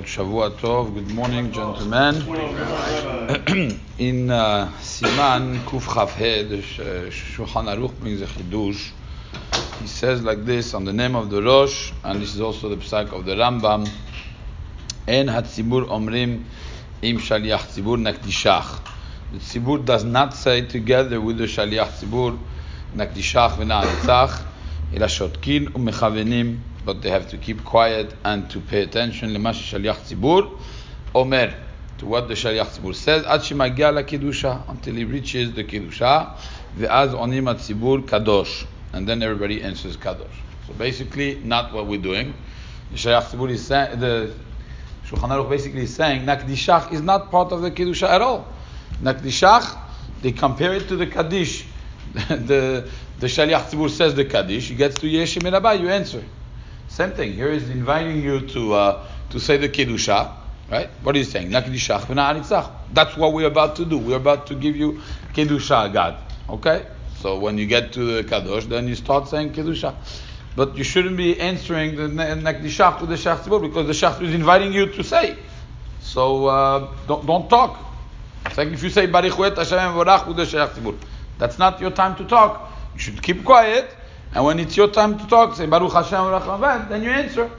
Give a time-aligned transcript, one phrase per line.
[0.00, 0.94] Shabbat Shavua Tov.
[0.94, 2.16] Good morning, gentlemen.
[3.98, 6.44] In uh, Siman Kuf Chaf He,
[7.10, 8.92] Shulchan Aruch brings a chidush.
[9.80, 12.76] He says like this on the name of the Rosh, and this is also the
[12.76, 13.88] psak of the Rambam.
[15.06, 16.44] En hatzibur omrim
[17.02, 18.80] im shaliach tzibur nakdishach.
[19.32, 22.38] The tzibur does not say together with the shaliach tzibur
[22.94, 24.44] nakdishach v'na'aritzach,
[24.94, 29.99] ila shotkin u'mechavenim but they have to keep quiet and to pay attention למה ששליח
[30.03, 30.41] ציבור
[31.15, 31.49] אומר,
[31.99, 36.23] to what the שליח ציבור says, עד שמגיע לקידושה, until he reaches the קידושה,
[36.77, 40.41] ואז עונים הציבור קדוש, and then everybody answers קדוש.
[40.67, 42.33] So basically, not what we're doing.
[42.91, 44.31] The שליח ציבור is saying, the
[45.07, 48.47] Shulchan Aruch basically is saying, Nakdishach is not part of the Kiddusha at all.
[49.03, 49.77] Nakdishach,
[50.21, 51.67] they compare it to the Kaddish.
[52.13, 56.23] the the Shaliach Tzibur says the Kaddish, he gets to Yeshim you answer.
[56.90, 57.32] Same thing.
[57.34, 60.32] Here is inviting you to uh, to say the kiddusha,
[60.68, 60.90] right?
[61.04, 61.50] What are you saying?
[61.50, 63.96] That's what we're about to do.
[63.96, 65.00] We're about to give you
[65.32, 66.16] kiddusha, God.
[66.48, 66.84] Okay.
[67.20, 69.94] So when you get to the kadosh, then you start saying kiddusha.
[70.56, 74.72] But you shouldn't be answering the nakdishach with the shach because the shach is inviting
[74.72, 75.38] you to say.
[76.00, 77.78] So uh, don't, don't talk.
[78.46, 80.98] It's like if you say Baruch Hashem
[81.38, 82.72] That's not your time to talk.
[82.94, 83.94] You should keep quiet
[84.34, 87.50] and when it's your time to talk, say Baruch Hashem Rachmavet, then you answer.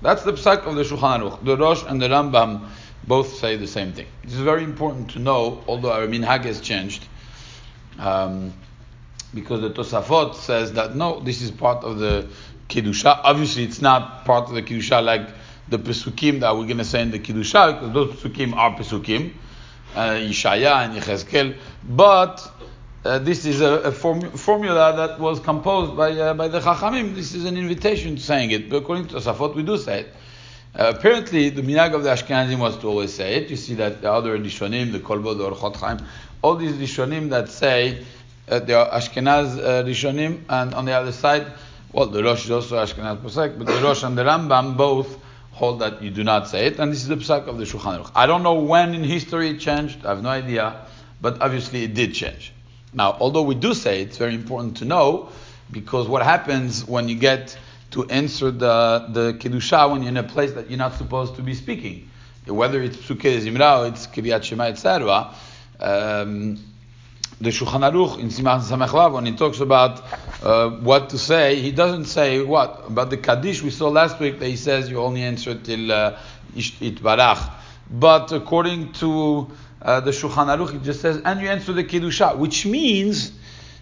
[0.00, 1.44] That's the psak of the Shulchan Aruch.
[1.44, 2.68] The Rosh and the Rambam
[3.06, 4.06] both say the same thing.
[4.22, 7.06] This is very important to know, although our minhag has changed,
[7.98, 8.52] um,
[9.34, 12.28] because the Tosafot says that no, this is part of the
[12.68, 13.20] Kiddusha.
[13.24, 15.28] Obviously, it's not part of the Kiddusha like
[15.68, 19.32] the Pesukim that we're going to say in the Kiddusha, because those Pesukim are Pesukim,
[19.94, 21.56] uh, Yishaya and Yechezkel,
[21.88, 22.53] but
[23.04, 27.14] uh, this is a, a form, formula that was composed by uh, by the Chachamim.
[27.14, 28.70] This is an invitation to saying it.
[28.70, 30.14] But according to Tosafot, we do say it.
[30.74, 33.50] Uh, apparently, the minhag of the Ashkenazim was to always say it.
[33.50, 35.98] You see that the other Rishonim, the Kolbo, the Orchot Chaim,
[36.42, 38.04] all these Rishonim that say
[38.48, 41.46] uh, they are Ashkenaz uh, Rishonim, and on the other side,
[41.92, 45.18] well, the Rosh is also Ashkenaz Posek, but the Rosh and the Rambam both
[45.52, 48.02] hold that you do not say it, and this is the Psak of the Shulchan
[48.02, 48.10] Aruch.
[48.16, 50.04] I don't know when in history it changed.
[50.04, 50.86] I have no idea,
[51.20, 52.52] but obviously it did change.
[52.94, 55.28] Now, although we do say it's very important to know,
[55.70, 57.58] because what happens when you get
[57.90, 61.42] to answer the, the Kiddusha when you're in a place that you're not supposed to
[61.42, 62.08] be speaking,
[62.46, 65.34] whether it's Psuke Zimra it's Kiryat Shema, etc.
[65.80, 66.58] Um,
[67.40, 70.02] the Shulchan Aruch in Siman Samech when he talks about
[70.42, 73.62] uh, what to say, he doesn't say what about the Kaddish.
[73.62, 76.18] We saw last week that he says you only answer till uh,
[76.54, 77.52] Itbarach.
[77.90, 79.50] But according to
[79.82, 83.32] uh, the Shulchan Aruch, it just says, and you answer the Kiddusha, which means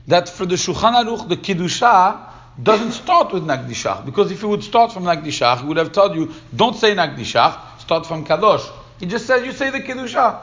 [0.08, 2.28] that for the Shulchan Aruch, the Kiddusha
[2.60, 6.14] doesn't start with Nagdishach, because if it would start from Nagdishach, he would have told
[6.14, 8.69] you, don't say Nagdishach, start from Kadosh.
[9.00, 10.41] He just says, you say the Kiddusha,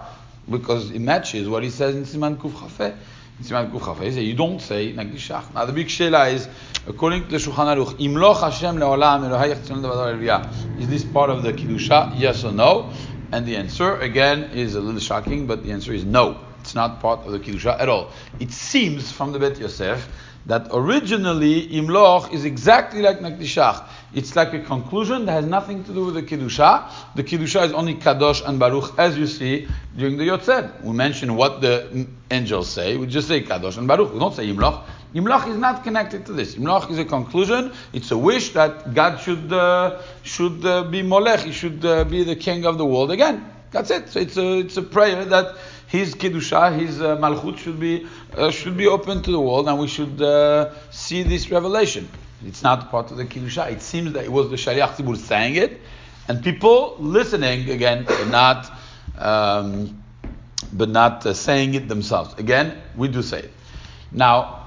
[0.50, 2.96] because it matches what he says in Siman Kuf Chafeh.
[3.40, 5.54] In Siman Kuf Chafeh, he says, you don't say Nagdishach.
[5.54, 6.48] Now the big shela is,
[6.88, 12.14] according to the Shulchan Aruch, Imloch Hashem le'olam Is this part of the Kiddusha?
[12.18, 12.92] Yes or no?
[13.32, 16.40] And the answer, again, is a little shocking, but the answer is no.
[16.62, 18.12] It's not part of the Kiddusha at all.
[18.40, 20.08] It seems from the Bet Yosef
[20.48, 23.88] that originally Imloch is exactly like Nakdishach.
[24.16, 26.92] It's like a conclusion that has nothing to do with the Kiddusha.
[27.16, 30.84] The Kiddusha is only Kadosh and Baruch, as you see during the Yotzer.
[30.84, 32.98] We mention what the angels say.
[32.98, 34.12] We just say Kadosh and Baruch.
[34.12, 34.84] We don't say Imloch.
[35.14, 36.56] Imloch is not connected to this.
[36.56, 37.72] Imloch is a conclusion.
[37.94, 41.40] It's a wish that God should uh, should uh, be Molech.
[41.40, 43.44] He should uh, be the king of the world again.
[43.72, 44.10] That's it.
[44.10, 45.56] So it's a it's a prayer that
[45.88, 48.06] his kedusha, his uh, malchut should be
[48.38, 52.08] uh, should be open to the world, and we should uh, see this revelation.
[52.46, 53.72] It's not part of the kedusha.
[53.72, 55.82] It seems that it was the shaliach tzibur saying it,
[56.28, 58.72] and people listening again, but not
[59.18, 60.04] um,
[60.72, 62.36] but not saying it themselves.
[62.38, 63.54] Again, we do say it.
[64.12, 64.59] Now,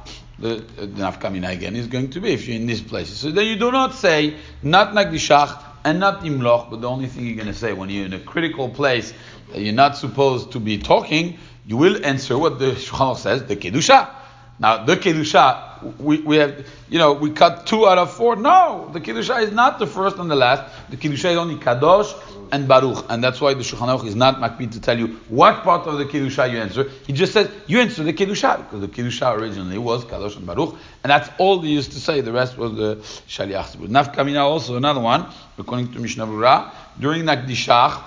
[0.42, 3.08] the, the nafkamina again is going to be if you're in this place.
[3.08, 7.26] So then you do not say not nagdishach and not imloch, but the only thing
[7.26, 9.14] you're going to say when you're in a critical place
[9.52, 13.54] that you're not supposed to be talking, you will answer what the Shulchan says, the
[13.56, 14.10] kedusha.
[14.58, 18.34] Now the kedusha, we, we have, you know, we cut two out of four.
[18.34, 20.90] No, the kedusha is not the first and the last.
[20.90, 22.12] The kedusha is only kadosh
[22.52, 23.06] and Baruch.
[23.08, 25.98] And that's why the Shulchan Aruch is not makpid to tell you what part of
[25.98, 26.88] the Kiddusha you answer.
[27.06, 30.76] He just says, you answer the Kiddusha, because the Kiddusha originally was Kadosh and Baruch,
[31.02, 32.20] and that's all they used to say.
[32.20, 32.96] The rest was the
[33.26, 33.88] Shaliach Tzibur.
[33.88, 35.26] Nafkamina also, another one,
[35.58, 36.70] according to Mishnah Berurah,
[37.00, 38.02] during Nakdishach,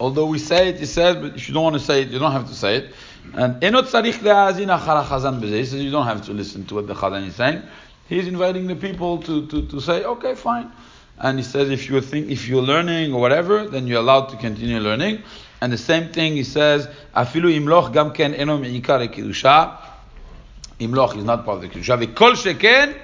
[0.00, 2.18] although we say it, he says, but if you don't want to say it, you
[2.18, 2.94] don't have to say it.
[3.32, 6.86] And enot tzarich le'azin achar chazan He says you don't have to listen to what
[6.86, 7.62] the chazan is saying.
[8.08, 10.70] He's inviting the people to, to, to say, okay, fine.
[11.18, 14.36] And he says if you think if you're learning or whatever, then you're allowed to
[14.36, 15.22] continue learning.
[15.60, 18.98] And the same thing he says, afilu imloch gam ken eno me'ikar.
[20.78, 22.04] Imloch is not part of the kedusha.
[22.04, 22.94] V'kol sheken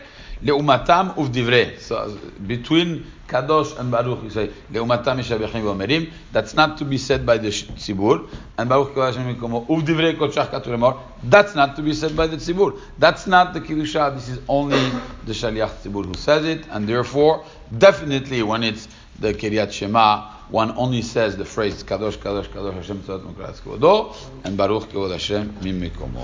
[0.42, 1.78] leumatam uvdivrei.
[1.78, 6.10] So between Kadosh and Baruch, you say, Leumatam Yishabechim V'omerim.
[6.32, 8.28] That's not to be said by the Tzibur.
[8.58, 11.00] And Baruch Kodesh Mikomo, Uvdivrei Kodshach Katulemor.
[11.24, 12.78] That's not to be said by the Tzibur.
[12.98, 14.14] That's not the Kiddusha.
[14.14, 14.78] This is only
[15.24, 16.66] the Shaliach Tzibur who says it.
[16.70, 17.44] And therefore,
[17.78, 18.86] definitely when it's
[19.18, 24.56] the Kiryat Shema, one only says the phrase Kadosh, Kadosh, Kadosh Hashem Tzot Mukras and
[24.58, 26.22] Baruch Kevod Hashem Mim Mikomo.